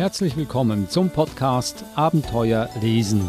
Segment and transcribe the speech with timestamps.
[0.00, 3.20] Herzlich willkommen zum Podcast Abenteuer lesen.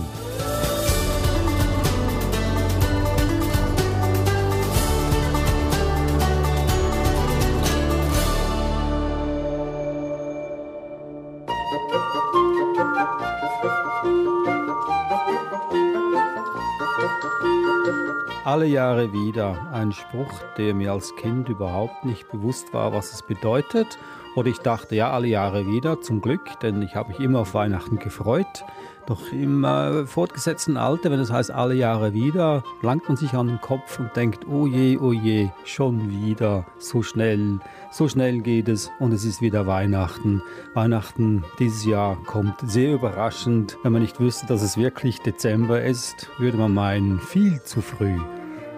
[18.46, 23.24] Alle Jahre wieder ein Spruch, der mir als Kind überhaupt nicht bewusst war, was es
[23.24, 24.00] bedeutet
[24.36, 27.54] oder ich dachte, ja, alle Jahre wieder, zum Glück, denn ich habe mich immer auf
[27.54, 28.64] Weihnachten gefreut.
[29.08, 33.34] Doch im äh, fortgesetzten Alter, wenn es das heißt alle Jahre wieder, langt man sich
[33.34, 37.60] an den Kopf und denkt, oh je, oh je, schon wieder, so schnell,
[37.92, 40.44] so schnell geht es und es ist wieder Weihnachten.
[40.76, 43.78] Weihnachten dieses Jahr kommt sehr überraschend.
[43.84, 48.18] Wenn man nicht wüsste, dass es wirklich Dezember ist, würde man meinen, viel zu früh.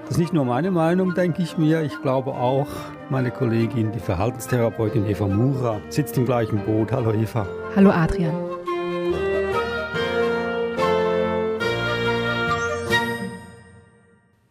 [0.04, 1.82] Das ist nicht nur meine Meinung, denke ich mir.
[1.82, 2.68] Ich glaube auch,
[3.10, 6.92] meine Kollegin, die Verhaltenstherapeutin Eva Mura, sitzt im gleichen Boot.
[6.92, 7.48] Hallo Eva.
[7.74, 8.36] Hallo Adrian.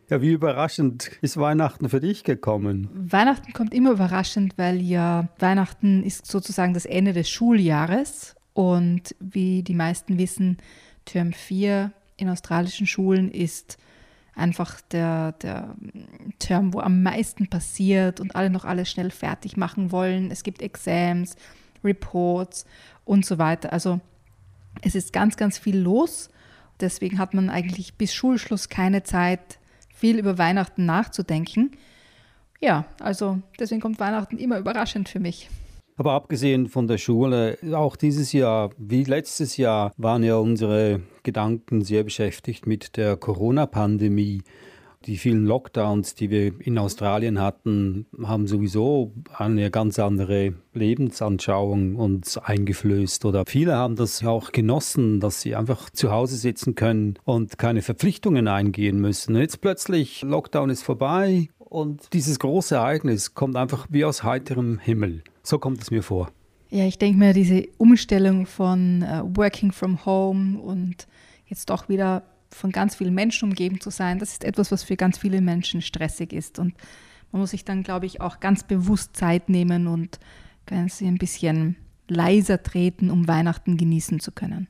[0.09, 2.89] Ja, wie überraschend ist Weihnachten für dich gekommen?
[2.95, 9.63] Weihnachten kommt immer überraschend, weil ja Weihnachten ist sozusagen das Ende des Schuljahres und wie
[9.63, 10.57] die meisten wissen,
[11.05, 13.77] Term 4 in australischen Schulen ist
[14.35, 15.75] einfach der, der
[16.39, 20.31] Term, wo am meisten passiert und alle noch alles schnell fertig machen wollen.
[20.31, 21.37] Es gibt Exams,
[21.85, 22.65] Reports
[23.05, 23.73] und so weiter.
[23.73, 24.01] Also
[24.81, 26.31] es ist ganz, ganz viel los.
[26.81, 29.59] Deswegen hat man eigentlich bis Schulschluss keine Zeit,
[29.95, 31.73] viel über Weihnachten nachzudenken.
[32.61, 35.51] Ja, also deswegen kommt Weihnachten immer überraschend für mich.
[35.97, 41.83] Aber abgesehen von der Schule, auch dieses Jahr wie letztes Jahr waren ja unsere Gedanken
[41.83, 44.43] sehr beschäftigt mit der Corona-Pandemie.
[45.07, 52.39] Die vielen Lockdowns, die wir in Australien hatten, haben sowieso eine ganz andere Lebensanschauung uns
[52.39, 53.25] eingeflößt.
[53.25, 57.83] Oder viele haben das auch genossen, dass sie einfach zu Hause sitzen können und keine
[57.83, 59.35] Verpflichtungen eingehen müssen.
[59.35, 65.25] Jetzt plötzlich, Lockdown ist vorbei und dieses große Ereignis kommt einfach wie aus heiterem Himmel.
[65.43, 66.31] So kommt es mir vor.
[66.71, 71.07] Ja, ich denke mir, diese Umstellung von uh, Working from Home und
[71.47, 74.97] jetzt doch wieder von ganz vielen Menschen umgeben zu sein, das ist etwas, was für
[74.97, 76.59] ganz viele Menschen stressig ist.
[76.59, 76.75] Und
[77.31, 80.19] man muss sich dann, glaube ich, auch ganz bewusst Zeit nehmen und
[80.67, 81.77] ganz ein bisschen
[82.09, 84.69] leiser treten, um Weihnachten genießen zu können.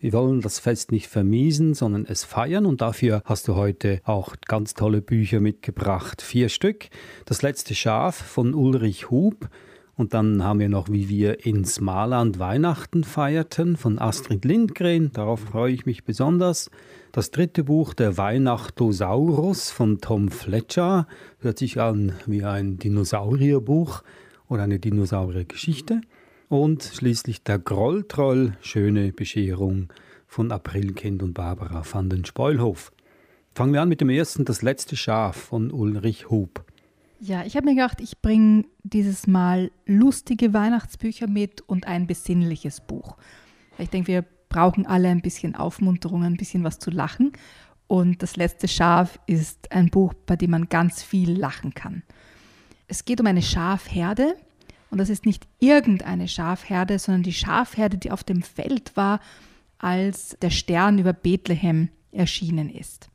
[0.00, 4.36] Wir wollen das Fest nicht vermiesen, sondern es feiern und dafür hast du heute auch
[4.46, 6.22] ganz tolle Bücher mitgebracht.
[6.22, 6.88] Vier Stück.
[7.24, 9.48] Das letzte Schaf von Ulrich Hub.
[9.98, 15.10] Und dann haben wir noch, wie wir in Smaland Weihnachten feierten, von Astrid Lindgren.
[15.12, 16.70] Darauf freue ich mich besonders.
[17.10, 21.08] Das dritte Buch, Der Weihnachtosaurus von Tom Fletcher.
[21.40, 24.04] Hört sich an wie ein Dinosaurierbuch
[24.48, 26.02] oder eine Dinosauriergeschichte.
[26.48, 29.92] Und schließlich Der Grolltroll, Schöne Bescherung
[30.28, 32.92] von Aprilkind und Barbara van den Speulhof.
[33.52, 36.67] Fangen wir an mit dem ersten, Das letzte Schaf von Ulrich Hub.
[37.20, 42.80] Ja, ich habe mir gedacht, ich bringe dieses Mal lustige Weihnachtsbücher mit und ein besinnliches
[42.80, 43.16] Buch.
[43.76, 47.32] Ich denke, wir brauchen alle ein bisschen Aufmunterung, ein bisschen was zu lachen.
[47.88, 52.02] Und das letzte Schaf ist ein Buch, bei dem man ganz viel lachen kann.
[52.86, 54.36] Es geht um eine Schafherde
[54.90, 59.20] und das ist nicht irgendeine Schafherde, sondern die Schafherde, die auf dem Feld war,
[59.78, 63.10] als der Stern über Bethlehem erschienen ist.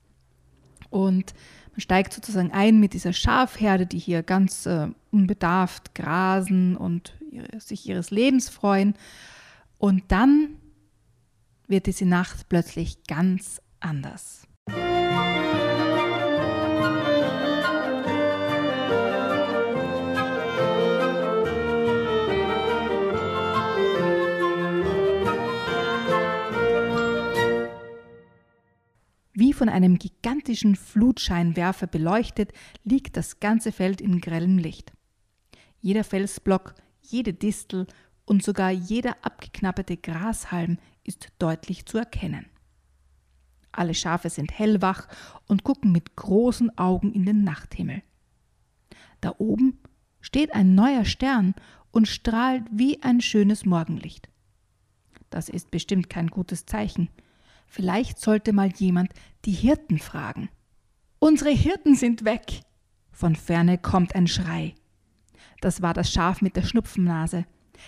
[0.89, 1.33] Und
[1.73, 7.59] man steigt sozusagen ein mit dieser Schafherde, die hier ganz äh, unbedarft grasen und ihre,
[7.59, 8.93] sich ihres Lebens freuen.
[9.79, 10.57] Und dann
[11.67, 14.47] wird diese Nacht plötzlich ganz anders.
[29.53, 32.53] Wie von einem gigantischen Flutscheinwerfer beleuchtet,
[32.83, 34.93] liegt das ganze Feld in grellem Licht.
[35.79, 36.73] Jeder Felsblock,
[37.03, 37.85] jede Distel
[38.25, 42.47] und sogar jeder abgeknapperte Grashalm ist deutlich zu erkennen.
[43.71, 45.07] Alle Schafe sind hellwach
[45.45, 48.01] und gucken mit großen Augen in den Nachthimmel.
[49.21, 49.77] Da oben
[50.19, 51.53] steht ein neuer Stern
[51.91, 54.29] und strahlt wie ein schönes Morgenlicht.
[55.29, 57.09] Das ist bestimmt kein gutes Zeichen.
[57.73, 59.11] Vielleicht sollte mal jemand
[59.45, 60.49] die Hirten fragen.
[61.17, 62.61] Unsere Hirten sind weg.
[63.11, 64.75] Von ferne kommt ein Schrei.
[65.59, 67.47] Das war das Schaf mit der Schnupfennase.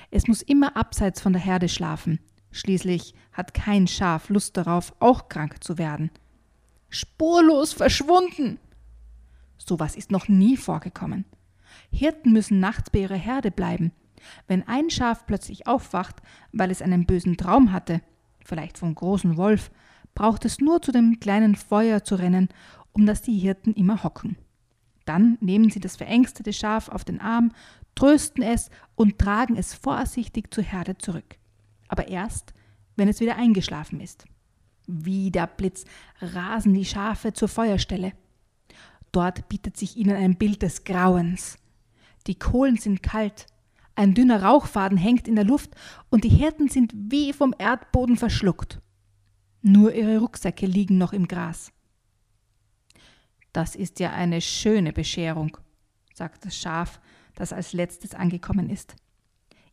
[0.09, 2.19] Es muss immer abseits von der Herde schlafen.
[2.49, 6.09] Schließlich hat kein Schaf Lust darauf, auch krank zu werden.
[6.89, 8.57] Spurlos verschwunden.
[9.59, 11.25] Sowas ist noch nie vorgekommen.
[11.91, 13.91] Hirten müssen nachts bei ihrer Herde bleiben.
[14.47, 18.01] Wenn ein Schaf plötzlich aufwacht, weil es einen bösen Traum hatte,
[18.45, 19.71] vielleicht vom großen Wolf,
[20.13, 22.47] braucht es nur zu dem kleinen Feuer zu rennen,
[22.93, 24.37] um das die Hirten immer hocken.
[25.03, 27.51] Dann nehmen sie das verängstete Schaf auf den Arm,
[27.95, 31.37] trösten es und tragen es vorsichtig zur Herde zurück.
[31.87, 32.53] Aber erst,
[32.95, 34.25] wenn es wieder eingeschlafen ist.
[34.87, 35.83] Wie der Blitz
[36.21, 38.13] rasen die Schafe zur Feuerstelle.
[39.11, 41.57] Dort bietet sich ihnen ein Bild des Grauens.
[42.27, 43.47] Die Kohlen sind kalt,
[43.95, 45.71] ein dünner Rauchfaden hängt in der Luft
[46.09, 48.81] und die Hirten sind wie vom Erdboden verschluckt.
[49.61, 51.71] Nur ihre Rucksäcke liegen noch im Gras.
[53.53, 55.57] Das ist ja eine schöne Bescherung,
[56.13, 56.99] sagt das Schaf,
[57.35, 58.95] das als letztes angekommen ist.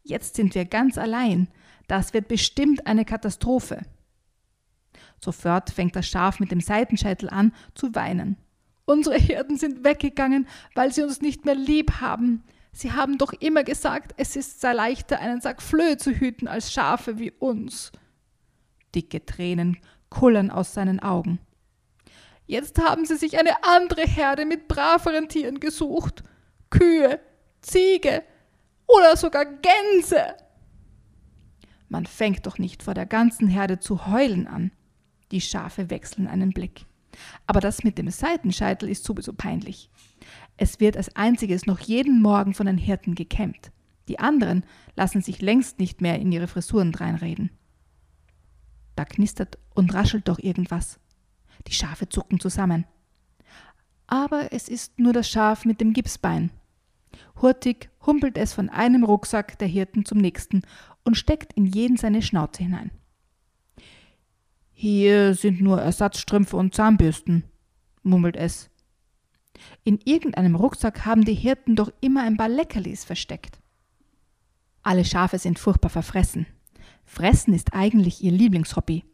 [0.04, 1.48] Jetzt sind wir ganz allein.
[1.88, 3.82] Das wird bestimmt eine Katastrophe.
[5.20, 8.36] Sofort fängt das Schaf mit dem Seitenscheitel an zu weinen.
[8.84, 12.42] Unsere Hirten sind weggegangen, weil sie uns nicht mehr lieb haben.
[12.72, 16.72] Sie haben doch immer gesagt, es ist sehr leichter, einen Sack Flöhe zu hüten, als
[16.72, 17.92] Schafe wie uns.
[18.94, 19.78] Dicke Tränen
[20.08, 21.38] kullern aus seinen Augen.
[22.46, 26.22] Jetzt haben sie sich eine andere Herde mit braveren Tieren gesucht.
[26.70, 27.20] Kühe,
[27.60, 28.22] Ziege
[28.86, 30.36] oder sogar Gänse.
[31.88, 34.72] Man fängt doch nicht vor der ganzen Herde zu heulen an.
[35.30, 36.86] Die Schafe wechseln einen Blick.
[37.46, 39.90] Aber das mit dem Seitenscheitel ist sowieso peinlich.
[40.56, 43.72] Es wird als einziges noch jeden Morgen von den Hirten gekämmt.
[44.08, 44.64] Die anderen
[44.96, 47.50] lassen sich längst nicht mehr in ihre Frisuren dreinreden.
[48.96, 50.98] Da knistert und raschelt doch irgendwas.
[51.66, 52.86] Die Schafe zucken zusammen.
[54.06, 56.50] Aber es ist nur das Schaf mit dem Gipsbein.
[57.40, 60.62] Hurtig humpelt es von einem Rucksack der Hirten zum nächsten
[61.04, 62.90] und steckt in jeden seine Schnauze hinein.
[64.82, 67.44] Hier sind nur Ersatzstrümpfe und Zahnbürsten,
[68.02, 68.68] murmelt es.
[69.84, 73.60] In irgendeinem Rucksack haben die Hirten doch immer ein paar Leckerlis versteckt.
[74.82, 76.46] Alle Schafe sind furchtbar verfressen.
[77.04, 79.04] Fressen ist eigentlich ihr Lieblingshobby.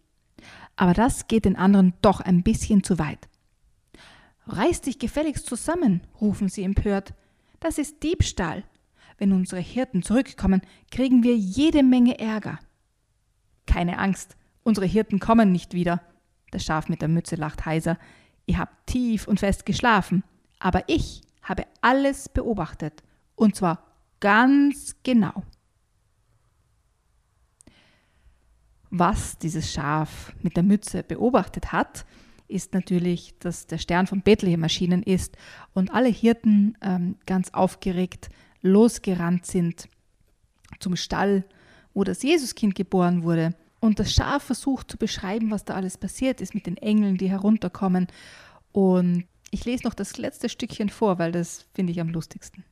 [0.76, 3.29] Aber das geht den anderen doch ein bisschen zu weit.
[4.47, 7.12] Reiß dich gefälligst zusammen, rufen sie empört.
[7.61, 8.64] Das ist Diebstahl.
[9.19, 12.59] Wenn unsere Hirten zurückkommen, kriegen wir jede Menge Ärger.
[13.67, 14.38] Keine Angst,
[14.69, 16.03] Unsere Hirten kommen nicht wieder.
[16.50, 17.97] Das Schaf mit der Mütze lacht heiser.
[18.44, 20.25] Ihr habt tief und fest geschlafen,
[20.59, 23.03] aber ich habe alles beobachtet.
[23.35, 23.82] Und zwar
[24.20, 25.43] ganz genau.
[28.91, 32.05] Was dieses Schaf mit der Mütze beobachtet hat,
[32.47, 35.38] ist natürlich, dass der Stern von Bethlehem erschienen ist
[35.73, 38.29] und alle Hirten ähm, ganz aufgeregt
[38.61, 39.88] losgerannt sind
[40.79, 41.47] zum Stall,
[41.94, 43.55] wo das Jesuskind geboren wurde.
[43.80, 47.30] Und das Schaf versucht zu beschreiben, was da alles passiert ist mit den Engeln, die
[47.30, 48.08] herunterkommen.
[48.72, 52.64] Und ich lese noch das letzte Stückchen vor, weil das finde ich am lustigsten.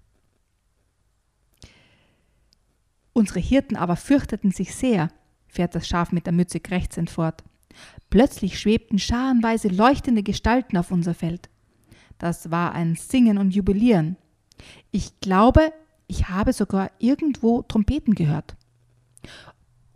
[3.12, 5.10] Unsere Hirten aber fürchteten sich sehr,
[5.48, 7.44] fährt das Schaf mit der Mütze krächzend fort.
[8.10, 11.48] Plötzlich schwebten scharenweise leuchtende Gestalten auf unser Feld.
[12.18, 14.16] Das war ein Singen und Jubilieren.
[14.90, 15.72] Ich glaube,
[16.08, 18.56] ich habe sogar irgendwo Trompeten gehört.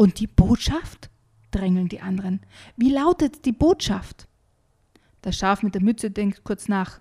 [0.00, 1.10] Und die Botschaft?
[1.50, 2.40] drängeln die anderen.
[2.74, 4.28] Wie lautet die Botschaft?
[5.20, 7.00] Das Schaf mit der Mütze denkt kurz nach.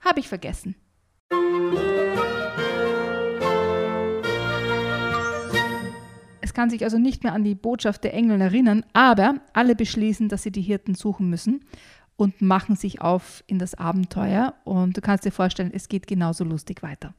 [0.00, 0.74] Hab ich vergessen.
[6.40, 10.28] Es kann sich also nicht mehr an die Botschaft der Engel erinnern, aber alle beschließen,
[10.28, 11.64] dass sie die Hirten suchen müssen
[12.16, 14.54] und machen sich auf in das Abenteuer.
[14.64, 17.14] Und du kannst dir vorstellen, es geht genauso lustig weiter.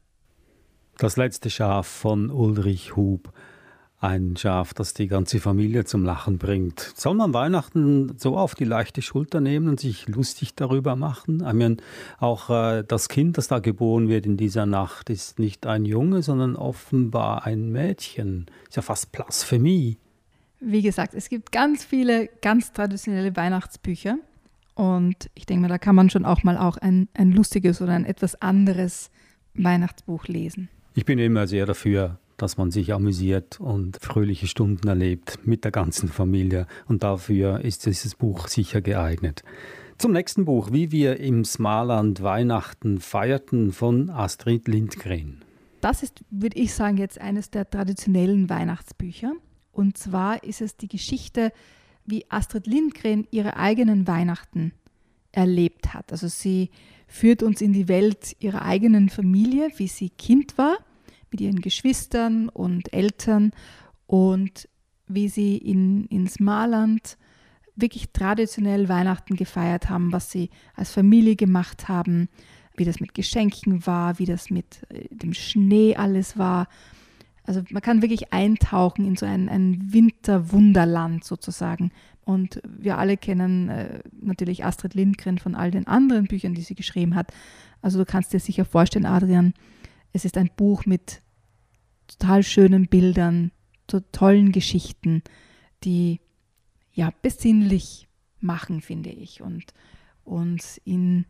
[0.98, 3.32] Das letzte Schaf von Ulrich Hub
[4.00, 6.94] ein Schaf, das die ganze Familie zum Lachen bringt.
[6.96, 11.44] Soll man Weihnachten so auf die leichte Schulter nehmen und sich lustig darüber machen?
[11.46, 11.78] Ich meine,
[12.20, 16.22] auch äh, das Kind, das da geboren wird in dieser Nacht, ist nicht ein Junge,
[16.22, 18.48] sondern offenbar ein Mädchen.
[18.68, 19.98] Ist ja fast Blasphemie.
[20.60, 24.18] Wie gesagt, es gibt ganz viele ganz traditionelle Weihnachtsbücher.
[24.74, 27.94] Und ich denke mal, da kann man schon auch mal auch ein, ein lustiges oder
[27.94, 29.10] ein etwas anderes
[29.54, 30.70] Weihnachtsbuch lesen.
[30.96, 35.72] Ich bin immer sehr dafür, dass man sich amüsiert und fröhliche Stunden erlebt mit der
[35.72, 36.68] ganzen Familie.
[36.88, 39.44] Und dafür ist dieses Buch sicher geeignet.
[39.98, 45.44] Zum nächsten Buch, wie wir im Smaland Weihnachten feierten von Astrid Lindgren.
[45.80, 49.34] Das ist, würde ich sagen, jetzt eines der traditionellen Weihnachtsbücher.
[49.72, 51.52] Und zwar ist es die Geschichte,
[52.06, 54.74] wie Astrid Lindgren ihre eigenen Weihnachten
[55.32, 56.12] erlebt hat.
[56.12, 56.72] Also sie
[57.08, 60.78] führt uns in die Welt ihrer eigenen Familie, wie sie Kind war
[61.36, 63.52] mit ihren Geschwistern und Eltern
[64.08, 64.70] und
[65.06, 67.18] wie sie in, in Smaland
[67.76, 72.30] wirklich traditionell Weihnachten gefeiert haben, was sie als Familie gemacht haben,
[72.78, 76.70] wie das mit Geschenken war, wie das mit äh, dem Schnee alles war.
[77.44, 81.92] Also man kann wirklich eintauchen in so ein, ein Winterwunderland sozusagen.
[82.24, 86.76] Und wir alle kennen äh, natürlich Astrid Lindgren von all den anderen Büchern, die sie
[86.76, 87.34] geschrieben hat.
[87.82, 89.54] Also du kannst dir sicher vorstellen, Adrian,
[90.16, 91.22] es ist ein Buch mit
[92.18, 93.52] total schönen Bildern,
[93.90, 95.24] so tollen Geschichten,
[95.84, 96.20] die
[96.94, 98.08] ja besinnlich
[98.40, 99.74] machen, finde ich, und
[100.24, 101.26] uns in,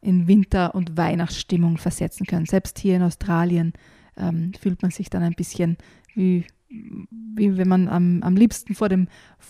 [0.00, 2.46] in Winter- und Weihnachtsstimmung versetzen können.
[2.46, 3.72] Selbst hier in Australien
[4.16, 5.76] ähm, fühlt man sich dann ein bisschen
[6.14, 9.08] wie, wie wenn man am, am liebsten vor dem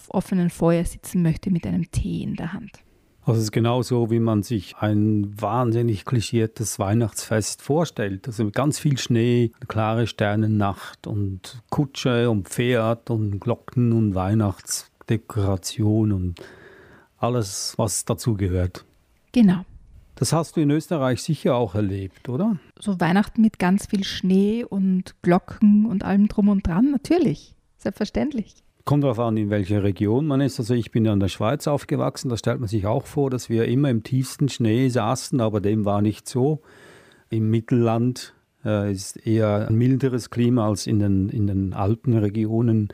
[0.09, 2.85] offenen Feuer sitzen möchte mit einem Tee in der Hand.
[3.27, 8.27] Also es ist genauso, wie man sich ein wahnsinnig klischiertes Weihnachtsfest vorstellt.
[8.27, 16.13] Also mit ganz viel Schnee, klare Sternennacht und Kutsche und Pferd und Glocken und Weihnachtsdekoration
[16.13, 16.41] und
[17.17, 18.85] alles, was dazugehört.
[19.33, 19.65] Genau.
[20.17, 22.59] Das hast du in Österreich sicher auch erlebt, oder?
[22.79, 27.55] So Weihnachten mit ganz viel Schnee und Glocken und allem drum und dran, natürlich.
[27.79, 28.64] Selbstverständlich.
[28.85, 30.59] Kommt darauf an, in welcher Region man ist.
[30.59, 33.49] Also ich bin ja in der Schweiz aufgewachsen, da stellt man sich auch vor, dass
[33.49, 36.61] wir immer im tiefsten Schnee saßen, aber dem war nicht so.
[37.31, 42.89] Im Mittelland äh, ist eher ein milderes Klima als in den, in den Alpenregionen.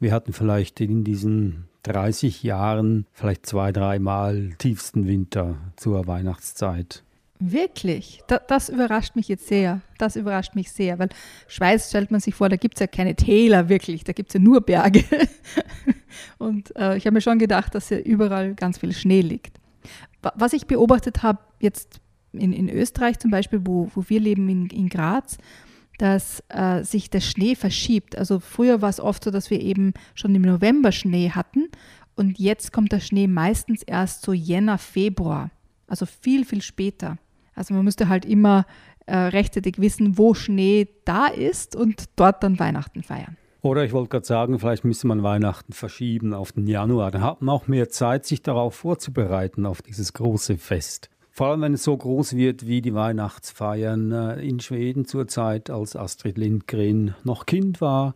[0.00, 7.04] Wir hatten vielleicht in diesen 30 Jahren vielleicht zwei, dreimal tiefsten Winter zur Weihnachtszeit.
[7.40, 8.22] Wirklich?
[8.28, 9.80] Da, das überrascht mich jetzt sehr.
[9.98, 11.08] Das überrascht mich sehr, weil
[11.48, 14.34] Schweiz stellt man sich vor, da gibt es ja keine Täler wirklich, da gibt es
[14.34, 15.04] ja nur Berge.
[16.38, 19.58] Und äh, ich habe mir schon gedacht, dass ja überall ganz viel Schnee liegt.
[20.36, 22.00] Was ich beobachtet habe, jetzt
[22.32, 25.36] in, in Österreich zum Beispiel, wo, wo wir leben in, in Graz,
[25.98, 28.16] dass äh, sich der Schnee verschiebt.
[28.16, 31.68] Also früher war es oft so, dass wir eben schon im November Schnee hatten
[32.16, 35.50] und jetzt kommt der Schnee meistens erst so Jänner, Februar,
[35.86, 37.18] also viel, viel später.
[37.54, 38.66] Also man müsste halt immer
[39.06, 43.36] äh, rechtzeitig wissen, wo Schnee da ist und dort dann Weihnachten feiern.
[43.62, 47.10] Oder ich wollte gerade sagen, vielleicht müsste man Weihnachten verschieben auf den Januar.
[47.10, 51.08] Dann hat man auch mehr Zeit, sich darauf vorzubereiten, auf dieses große Fest.
[51.30, 55.70] Vor allem, wenn es so groß wird wie die Weihnachtsfeiern äh, in Schweden zur Zeit,
[55.70, 58.14] als Astrid Lindgren noch Kind war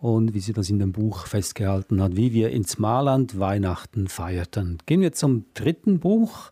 [0.00, 4.78] und wie sie das in dem Buch festgehalten hat, wie wir ins Marland Weihnachten feierten.
[4.86, 6.50] Gehen wir zum dritten Buch.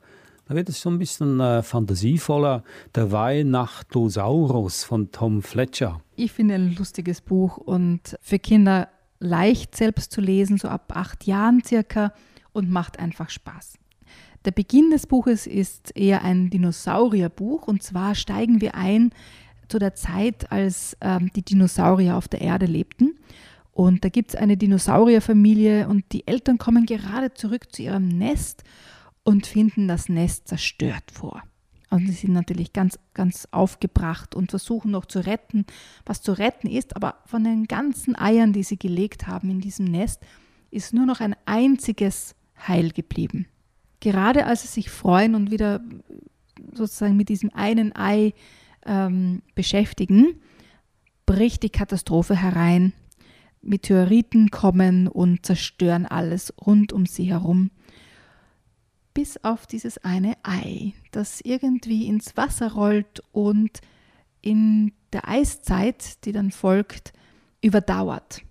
[0.49, 2.63] Da wird es schon ein bisschen äh, fantasievoller.
[2.95, 6.01] Der Weihnachtosaurus von Tom Fletcher.
[6.15, 8.89] Ich finde ein lustiges Buch und für Kinder
[9.19, 12.13] leicht selbst zu lesen, so ab acht Jahren circa
[12.53, 13.75] und macht einfach Spaß.
[14.45, 19.11] Der Beginn des Buches ist eher ein Dinosaurierbuch und zwar steigen wir ein
[19.67, 23.19] zu der Zeit, als ähm, die Dinosaurier auf der Erde lebten.
[23.73, 28.63] Und da gibt es eine Dinosaurierfamilie und die Eltern kommen gerade zurück zu ihrem Nest
[29.27, 31.43] und finden das Nest zerstört vor.
[31.91, 35.67] Und sie sind natürlich ganz, ganz aufgebracht und versuchen noch zu retten,
[36.05, 36.97] was zu retten ist.
[36.97, 40.21] Aber von den ganzen Eiern, die sie gelegt haben in diesem Nest,
[40.71, 42.35] ist nur noch ein einziges
[42.67, 43.47] heil geblieben
[44.01, 45.81] gerade als sie sich freuen und wieder
[46.73, 48.35] sozusagen mit diesem einen Ei
[48.85, 50.41] ähm, beschäftigen,
[51.25, 52.93] bricht die Katastrophe herein.
[53.63, 57.71] Meteoriten kommen und zerstören alles rund um sie herum.
[59.17, 63.81] Bis auf dieses eine Ei, das irgendwie ins Wasser rollt und
[64.43, 67.15] in der Eiszeit, die dann folgt,
[67.63, 68.43] überdauert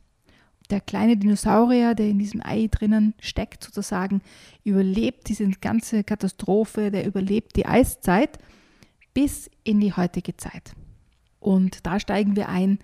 [0.69, 4.21] der kleine Dinosaurier, der in diesem Ei drinnen steckt, sozusagen,
[4.63, 8.39] überlebt diese ganze Katastrophe, der überlebt die Eiszeit
[9.13, 10.73] bis in die heutige Zeit.
[11.39, 12.79] Und da steigen wir ein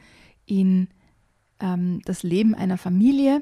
[0.45, 0.87] in
[1.59, 3.41] ähm, das Leben einer Familie.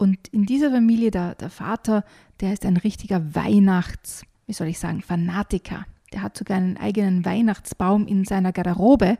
[0.00, 2.06] Und in dieser Familie, der, der Vater,
[2.40, 5.84] der ist ein richtiger Weihnachts, wie soll ich sagen, Fanatiker.
[6.14, 9.18] Der hat sogar einen eigenen Weihnachtsbaum in seiner Garderobe,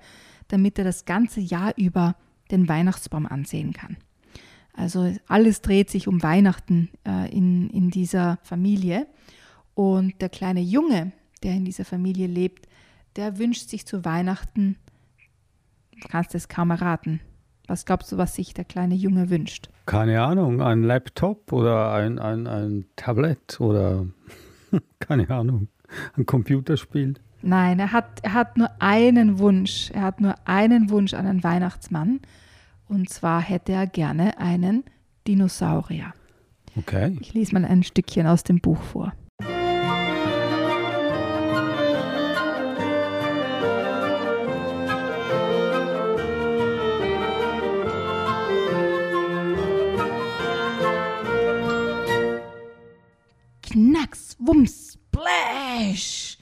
[0.48, 2.16] damit er das ganze Jahr über
[2.50, 3.98] den Weihnachtsbaum ansehen kann.
[4.72, 9.06] Also alles dreht sich um Weihnachten äh, in, in dieser Familie.
[9.74, 12.66] Und der kleine Junge, der in dieser Familie lebt,
[13.16, 14.76] der wünscht sich zu Weihnachten,
[16.00, 17.20] du kannst es kaum erraten.
[17.70, 19.68] Was glaubst du, was sich der kleine Junge wünscht?
[19.86, 24.06] Keine Ahnung, ein Laptop oder ein, ein, ein Tablet oder
[24.98, 25.68] keine Ahnung,
[26.16, 27.14] ein Computerspiel.
[27.42, 29.92] Nein, er hat, er hat nur einen Wunsch.
[29.92, 32.18] Er hat nur einen Wunsch an einen Weihnachtsmann.
[32.88, 34.82] Und zwar hätte er gerne einen
[35.28, 36.12] Dinosaurier.
[36.76, 37.16] Okay.
[37.20, 39.12] Ich lese mal ein Stückchen aus dem Buch vor.
[54.42, 56.38] Wumms, Splash!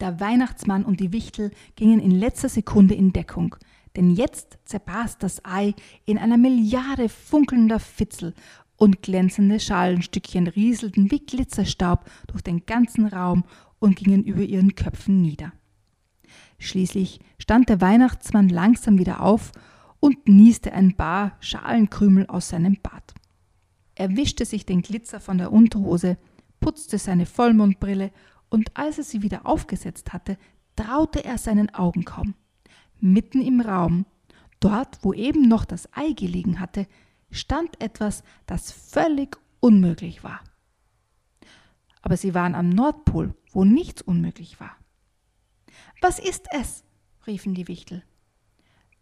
[0.00, 3.56] Der Weihnachtsmann und die Wichtel gingen in letzter Sekunde in Deckung.
[3.96, 8.34] denn jetzt zerbarst das Ei in einer Milliarde funkelnder Fitzel
[8.76, 13.44] und glänzende Schalenstückchen rieselten wie Glitzerstaub durch den ganzen Raum
[13.78, 15.52] und gingen über ihren Köpfen nieder.
[16.58, 19.52] Schließlich stand der Weihnachtsmann langsam wieder auf
[20.00, 23.14] und nieste ein paar Schalenkrümel aus seinem Bart.
[23.94, 26.16] Er wischte sich den Glitzer von der Unterhose,
[26.62, 28.12] putzte seine Vollmondbrille
[28.48, 30.38] und als er sie wieder aufgesetzt hatte,
[30.76, 32.34] traute er seinen Augen kaum.
[33.00, 34.06] Mitten im Raum,
[34.60, 36.86] dort wo eben noch das Ei gelegen hatte,
[37.30, 40.40] stand etwas, das völlig unmöglich war.
[42.00, 44.76] Aber sie waren am Nordpol, wo nichts unmöglich war.
[46.00, 46.84] Was ist es?
[47.26, 48.02] riefen die Wichtel.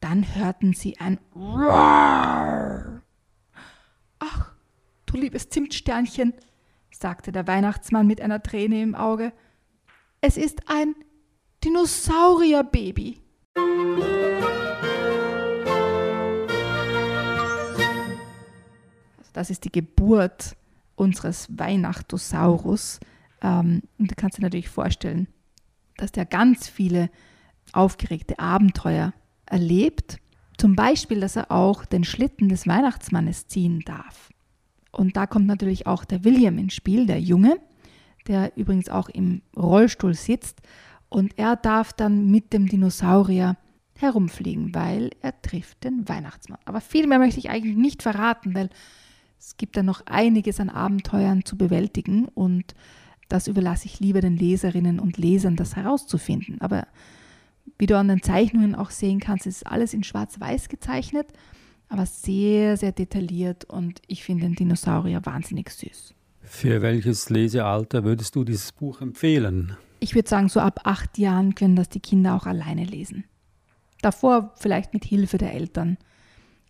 [0.00, 3.02] Dann hörten sie ein Roar.
[4.18, 4.52] Ach,
[5.06, 6.34] du liebes Zimtsternchen,
[6.90, 9.32] sagte der Weihnachtsmann mit einer Träne im Auge.
[10.20, 10.94] Es ist ein
[11.64, 13.20] Dinosaurierbaby.
[19.18, 20.56] Also das ist die Geburt
[20.94, 23.00] unseres Weihnachtosaurus.
[23.42, 25.28] Ähm, und du kannst dir natürlich vorstellen,
[25.96, 27.10] dass der ganz viele
[27.72, 29.12] aufgeregte Abenteuer
[29.46, 30.18] erlebt.
[30.58, 34.30] Zum Beispiel, dass er auch den Schlitten des Weihnachtsmannes ziehen darf.
[34.92, 37.58] Und da kommt natürlich auch der William ins Spiel, der Junge,
[38.26, 40.60] der übrigens auch im Rollstuhl sitzt.
[41.08, 43.56] Und er darf dann mit dem Dinosaurier
[43.94, 46.58] herumfliegen, weil er trifft den Weihnachtsmann.
[46.64, 48.70] Aber viel mehr möchte ich eigentlich nicht verraten, weil
[49.38, 52.74] es gibt da noch einiges an Abenteuern zu bewältigen und
[53.28, 56.60] das überlasse ich lieber den Leserinnen und Lesern, das herauszufinden.
[56.60, 56.86] Aber
[57.78, 61.28] wie du an den Zeichnungen auch sehen kannst, ist alles in Schwarz-Weiß gezeichnet,
[61.90, 66.14] aber sehr, sehr detailliert und ich finde den Dinosaurier wahnsinnig süß.
[66.40, 69.76] Für welches Lesealter würdest du dieses Buch empfehlen?
[69.98, 73.24] Ich würde sagen, so ab acht Jahren können das die Kinder auch alleine lesen.
[74.00, 75.98] Davor vielleicht mit Hilfe der Eltern.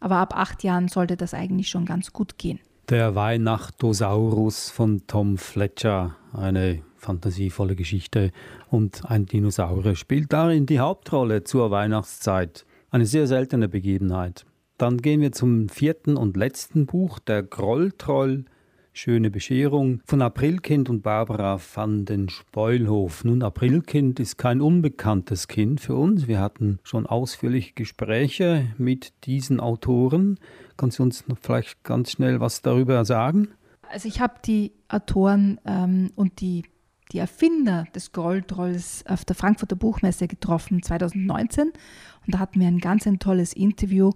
[0.01, 2.59] Aber ab acht Jahren sollte das eigentlich schon ganz gut gehen.
[2.89, 8.33] Der Weihnachtosaurus von Tom Fletcher, eine fantasievolle Geschichte
[8.69, 12.65] und ein Dinosaurier spielt darin die Hauptrolle zur Weihnachtszeit.
[12.91, 14.45] Eine sehr seltene Begebenheit.
[14.81, 18.47] Dann gehen wir zum vierten und letzten Buch, Der Grolltroll,
[18.95, 23.23] Schöne Bescherung von Aprilkind und Barbara van den Speulhof.
[23.23, 26.29] Nun, Aprilkind ist kein unbekanntes Kind für uns.
[26.29, 30.41] Wir hatten schon ausführliche Gespräche mit diesen Autoren.
[30.79, 33.49] Kannst du uns vielleicht ganz schnell was darüber sagen?
[33.93, 36.63] Also ich habe die Autoren ähm, und die,
[37.13, 41.71] die Erfinder des Goldrolls auf der Frankfurter Buchmesse getroffen 2019
[42.27, 44.13] und da hatten wir ein ganz ein tolles Interview,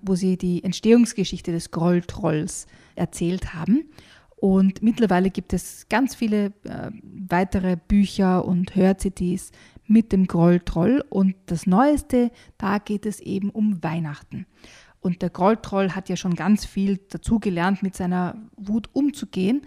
[0.00, 3.90] wo sie die Entstehungsgeschichte des Goldrolls erzählt haben.
[4.36, 9.50] Und mittlerweile gibt es ganz viele äh, weitere Bücher und Hör-CDs
[9.86, 11.04] mit dem Grolltroll.
[11.10, 14.46] Und das Neueste, da geht es eben um Weihnachten.
[15.00, 19.62] Und der Grolltroll hat ja schon ganz viel dazugelernt, mit seiner Wut umzugehen.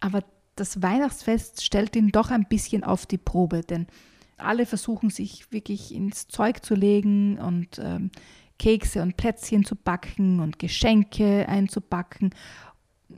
[0.00, 3.86] Aber das Weihnachtsfest stellt ihn doch ein bisschen auf die Probe, denn
[4.38, 8.10] alle versuchen sich wirklich ins Zeug zu legen und ähm,
[8.58, 12.30] Kekse und Plätzchen zu backen und Geschenke einzubacken.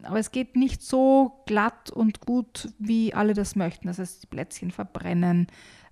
[0.03, 3.87] Aber es geht nicht so glatt und gut, wie alle das möchten.
[3.87, 5.47] Das heißt, die Plätzchen verbrennen,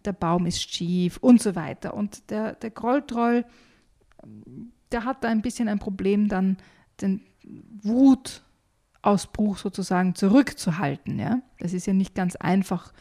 [0.05, 1.95] der Baum ist schief und so weiter.
[1.95, 3.45] Und der, der Grolltroll,
[4.93, 6.59] der hat da ein bisschen ein Problem, dann
[7.01, 7.23] den
[7.83, 11.19] Wutausbruch sozusagen zurückzuhalten.
[11.19, 11.41] Ja?
[11.59, 12.93] Das ist ja nicht ganz einfach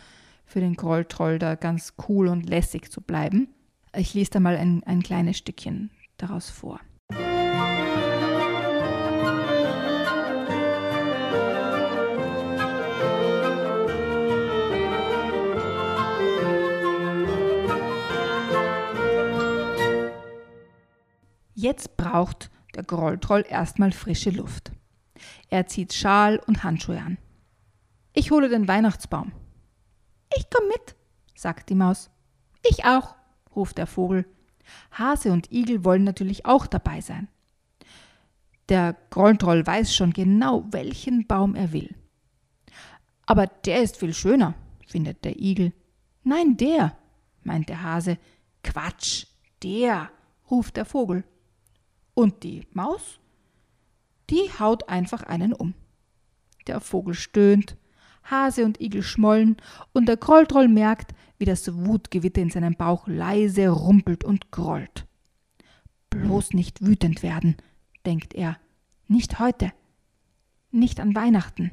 [0.46, 3.50] für den Grolltroll, da ganz cool und lässig zu bleiben.
[3.96, 6.80] Ich lese da mal ein, ein kleines Stückchen daraus vor.
[21.58, 24.72] Jetzt braucht der Grolltroll erstmal frische Luft.
[25.50, 27.18] Er zieht Schal und Handschuhe an.
[28.14, 29.32] Ich hole den Weihnachtsbaum.
[30.36, 30.96] Ich komm mit,
[31.34, 32.10] sagt die Maus.
[32.70, 33.16] Ich auch,
[33.56, 34.26] ruft der Vogel.
[34.92, 37.28] Hase und Igel wollen natürlich auch dabei sein.
[38.70, 41.96] Der Grolltroll weiß schon genau, welchen Baum er will.
[43.26, 44.56] Aber der ist viel schöner,
[44.88, 45.74] findet der Igel.
[46.24, 46.98] Nein, der,
[47.44, 48.18] meint der Hase.
[48.64, 49.28] Quatsch,
[49.62, 50.10] der,
[50.50, 51.24] ruft der Vogel.
[52.14, 53.20] Und die Maus,
[54.30, 55.74] die haut einfach einen um.
[56.68, 57.78] Der Vogel stöhnt,
[58.26, 59.58] Hase und Igel schmollen
[59.94, 65.06] und der Grolltroll merkt, wie das Wutgewitter in seinem Bauch leise rumpelt und grollt.
[66.10, 67.58] Bloß nicht wütend werden,
[68.06, 68.58] denkt er.
[69.08, 69.72] Nicht heute.
[70.72, 71.72] Nicht an Weihnachten.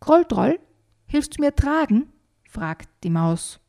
[0.00, 0.58] Grolltroll,
[1.06, 2.08] hilfst du mir tragen?
[2.48, 3.60] fragt die Maus.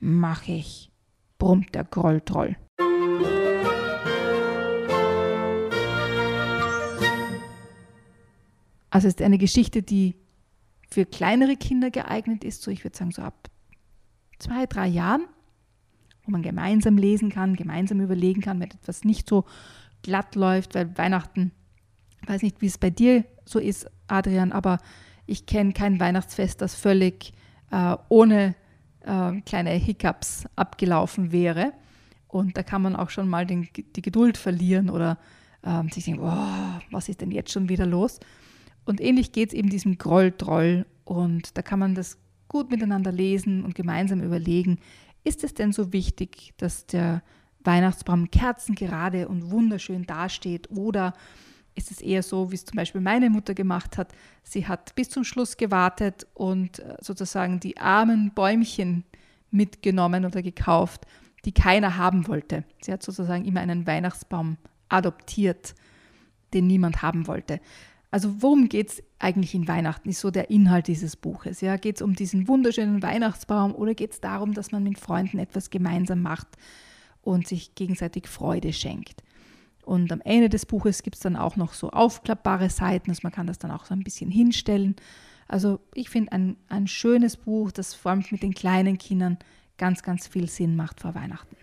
[0.00, 0.90] Mach ich,
[1.38, 2.56] brummt der Grolltroll.
[8.94, 10.14] Also es ist eine Geschichte, die
[10.88, 13.50] für kleinere Kinder geeignet ist, so ich würde sagen so ab
[14.38, 15.26] zwei, drei Jahren,
[16.24, 19.46] wo man gemeinsam lesen kann, gemeinsam überlegen kann, wenn etwas nicht so
[20.02, 21.50] glatt läuft, weil Weihnachten,
[22.22, 24.78] ich weiß nicht, wie es bei dir so ist, Adrian, aber
[25.26, 27.32] ich kenne kein Weihnachtsfest, das völlig
[27.72, 28.54] äh, ohne
[29.00, 31.72] äh, kleine Hiccups abgelaufen wäre.
[32.28, 35.18] Und da kann man auch schon mal den, die Geduld verlieren oder
[35.62, 38.20] äh, sich denken, oh, was ist denn jetzt schon wieder los?
[38.84, 40.86] Und ähnlich geht es eben diesem Groll-Troll.
[41.04, 42.18] Und da kann man das
[42.48, 44.78] gut miteinander lesen und gemeinsam überlegen,
[45.24, 47.22] ist es denn so wichtig, dass der
[47.64, 51.14] Weihnachtsbaum kerzengerade und wunderschön dasteht oder
[51.74, 54.12] ist es eher so, wie es zum Beispiel meine Mutter gemacht hat.
[54.42, 59.04] Sie hat bis zum Schluss gewartet und äh, sozusagen die armen Bäumchen
[59.50, 61.06] mitgenommen oder gekauft,
[61.44, 62.64] die keiner haben wollte.
[62.80, 64.56] Sie hat sozusagen immer einen Weihnachtsbaum
[64.88, 65.74] adoptiert,
[66.52, 67.60] den niemand haben wollte.
[68.14, 71.60] Also worum geht es eigentlich in Weihnachten, ist so der Inhalt dieses Buches.
[71.60, 71.76] Ja?
[71.76, 75.68] Geht es um diesen wunderschönen Weihnachtsbaum oder geht es darum, dass man mit Freunden etwas
[75.68, 76.46] gemeinsam macht
[77.22, 79.24] und sich gegenseitig Freude schenkt?
[79.82, 83.32] Und am Ende des Buches gibt es dann auch noch so aufklappbare Seiten, also man
[83.32, 84.94] kann das dann auch so ein bisschen hinstellen.
[85.48, 89.38] Also ich finde ein, ein schönes Buch, das vor allem mit den kleinen Kindern
[89.76, 91.56] ganz, ganz viel Sinn macht vor Weihnachten.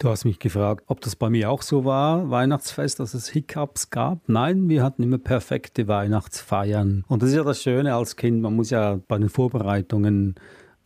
[0.00, 3.90] Du hast mich gefragt, ob das bei mir auch so war, Weihnachtsfest, dass es Hiccups
[3.90, 4.30] gab.
[4.30, 7.04] Nein, wir hatten immer perfekte Weihnachtsfeiern.
[7.06, 10.36] Und das ist ja das Schöne als Kind, man muss ja bei den Vorbereitungen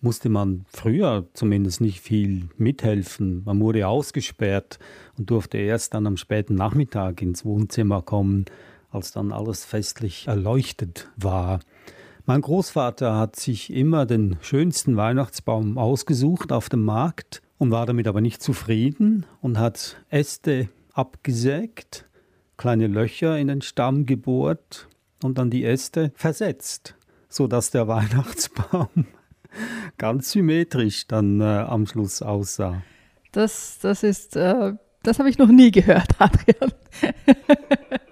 [0.01, 3.43] musste man früher zumindest nicht viel mithelfen.
[3.45, 4.81] Man wurde ausgesperrt
[5.17, 8.47] und durfte erst dann am späten Nachmittag ins Wohnzimmer kommen,
[8.91, 11.61] als dann alles festlich erleuchtet war.
[12.27, 18.09] Mein Großvater hat sich immer den schönsten Weihnachtsbaum ausgesucht auf dem Markt und war damit
[18.09, 22.07] aber nicht zufrieden und hat Äste abgesägt,
[22.57, 24.89] kleine Löcher in den Stamm gebohrt
[25.23, 26.95] und dann die Äste versetzt,
[27.29, 29.07] sodass der Weihnachtsbaum
[29.99, 32.83] ganz symmetrisch dann äh, am Schluss aussah.
[33.33, 36.73] Das, das ist, äh, das habe ich noch nie gehört, Adrian.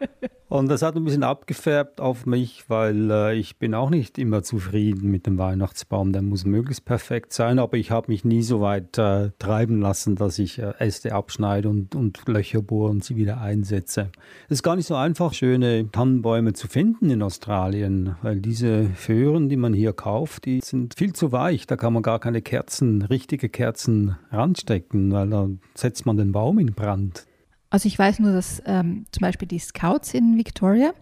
[0.52, 4.42] Und das hat ein bisschen abgefärbt auf mich, weil äh, ich bin auch nicht immer
[4.42, 6.12] zufrieden mit dem Weihnachtsbaum.
[6.12, 10.14] Der muss möglichst perfekt sein, aber ich habe mich nie so weit äh, treiben lassen,
[10.14, 14.10] dass ich äh, Äste abschneide und, und Löcher bohre und sie wieder einsetze.
[14.50, 19.48] Es ist gar nicht so einfach, schöne Tannenbäume zu finden in Australien, weil diese Föhren,
[19.48, 21.66] die man hier kauft, die sind viel zu weich.
[21.66, 26.58] Da kann man gar keine Kerzen, richtige Kerzen ranstecken, weil da setzt man den Baum
[26.58, 27.24] in Brand.
[27.72, 30.92] Also ich weiß nur, dass ähm, zum Beispiel die Scouts in Victoria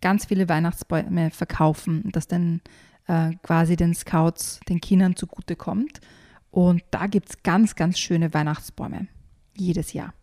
[0.00, 2.60] ganz viele Weihnachtsbäume verkaufen, dass dann
[3.08, 6.00] äh, quasi den Scouts, den Kindern zugutekommt.
[6.52, 9.08] Und da gibt es ganz, ganz schöne Weihnachtsbäume
[9.56, 10.14] jedes Jahr.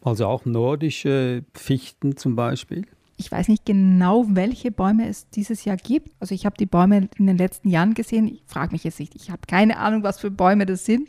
[0.00, 2.86] Also auch nordische Fichten zum Beispiel?
[3.16, 6.12] Ich weiß nicht genau, welche Bäume es dieses Jahr gibt.
[6.20, 8.28] Also ich habe die Bäume in den letzten Jahren gesehen.
[8.28, 9.16] Ich frage mich jetzt nicht.
[9.16, 11.08] Ich habe keine Ahnung, was für Bäume das sind.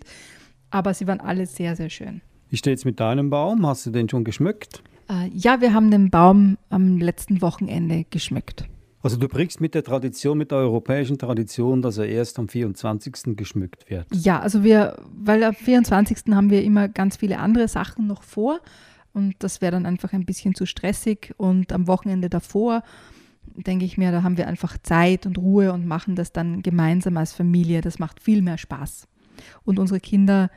[0.72, 2.22] Aber sie waren alle sehr, sehr schön.
[2.50, 3.66] Wie steht es mit deinem Baum?
[3.66, 4.82] Hast du den schon geschmückt?
[5.10, 8.66] Äh, ja, wir haben den Baum am letzten Wochenende geschmückt.
[9.02, 13.38] Also du brichst mit der Tradition, mit der europäischen Tradition, dass er erst am 24.
[13.38, 14.08] geschmückt wird.
[14.14, 16.34] Ja, also wir, weil am 24.
[16.34, 18.60] haben wir immer ganz viele andere Sachen noch vor
[19.14, 22.84] und das wäre dann einfach ein bisschen zu stressig und am Wochenende davor
[23.56, 27.18] denke ich mir, da haben wir einfach Zeit und Ruhe und machen das dann gemeinsam
[27.18, 27.82] als Familie.
[27.82, 29.08] Das macht viel mehr Spaß.
[29.64, 30.50] Und unsere Kinder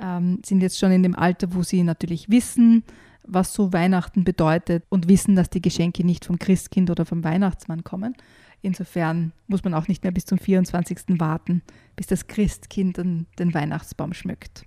[0.00, 2.84] ähm, sind jetzt schon in dem Alter, wo sie natürlich wissen,
[3.24, 7.84] was so Weihnachten bedeutet und wissen, dass die Geschenke nicht vom Christkind oder vom Weihnachtsmann
[7.84, 8.14] kommen.
[8.62, 11.20] Insofern muss man auch nicht mehr bis zum 24.
[11.20, 11.62] warten,
[11.94, 14.64] bis das Christkind den, Weihnachtsbaum schmückt.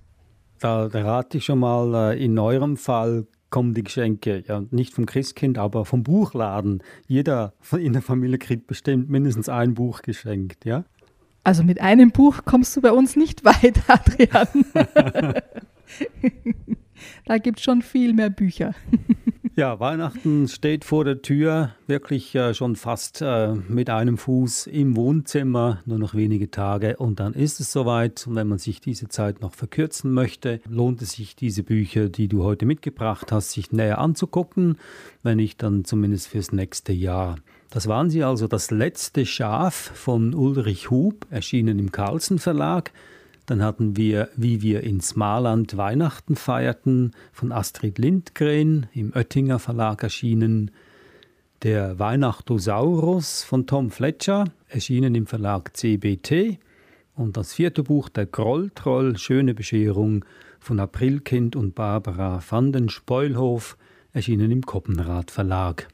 [0.60, 4.94] Da, da rate ich schon mal, äh, in eurem Fall kommen die Geschenke ja nicht
[4.94, 6.82] vom Christkind, aber vom Buchladen.
[7.08, 10.86] Jeder in der Familie kriegt bestimmt mindestens ein Buch geschenkt, ja?
[11.44, 14.66] Also mit einem Buch kommst du bei uns nicht weit, Adrian.
[17.26, 18.76] da gibt es schon viel mehr Bücher.
[19.56, 24.96] ja, Weihnachten steht vor der Tür, wirklich äh, schon fast äh, mit einem Fuß im
[24.96, 28.26] Wohnzimmer, nur noch wenige Tage und dann ist es soweit.
[28.28, 32.28] Und wenn man sich diese Zeit noch verkürzen möchte, lohnt es sich, diese Bücher, die
[32.28, 34.78] du heute mitgebracht hast, sich näher anzugucken,
[35.24, 37.38] wenn nicht dann zumindest fürs nächste Jahr.
[37.72, 42.92] Das waren sie also das letzte Schaf von Ulrich Hub, erschienen im Carlsen Verlag.
[43.46, 50.04] Dann hatten wir Wie wir in Smaland Weihnachten feierten von Astrid Lindgren im Oettinger Verlag
[50.04, 50.72] erschienen.
[51.64, 56.60] Der Weihnachtosaurus von Tom Fletcher, erschienen im Verlag CBT.
[57.16, 60.26] Und das vierte Buch Der Grolltroll, Schöne Bescherung
[60.60, 63.78] von Aprilkind und Barbara van den Speulhof,
[64.12, 65.88] erschienen im Koppenrad Verlag.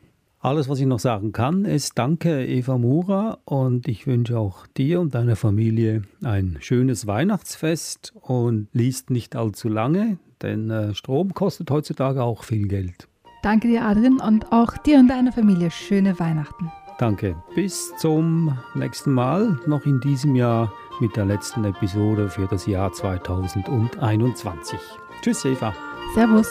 [0.48, 3.38] Alles, was ich noch sagen kann, ist Danke, Eva Mura.
[3.44, 9.68] Und ich wünsche auch dir und deiner Familie ein schönes Weihnachtsfest und liest nicht allzu
[9.68, 13.10] lange, denn äh, Strom kostet heutzutage auch viel Geld.
[13.44, 16.72] Danke dir, Adrian, und auch dir und deiner Familie schöne Weihnachten.
[16.98, 17.36] Danke.
[17.54, 22.94] Bis zum nächsten Mal, noch in diesem Jahr mit der letzten Episode für das Jahr
[22.94, 24.80] 2021.
[25.22, 25.74] Tschüss, Eva.
[26.16, 26.48] Servus.